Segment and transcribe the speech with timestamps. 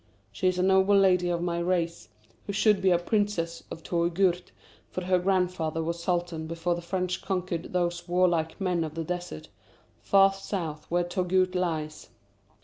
[0.31, 2.09] She is a noble lady of my race,
[2.47, 4.51] who should be a Princess of Touggourt,
[4.89, 9.49] for her grandfather was Sultan before the French conquered those warlike men of the desert,
[9.99, 12.09] far south where Touggourt lies.